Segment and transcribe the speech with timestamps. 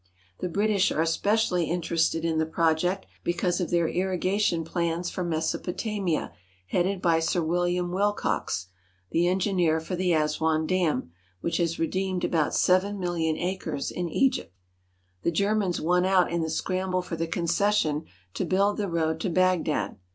[0.39, 6.31] The British are especially interested in the project because of their irrigation plans for Mesopotamia
[6.69, 8.65] headed by Sir William Willcocks,
[9.11, 11.11] the engineer for the Aswan Dam,
[11.41, 14.51] which has redeemed about seven million acres in Egypt.
[15.21, 19.29] The Germans won out in the scramble for the concession to build the road to
[19.29, 19.97] Bagdad.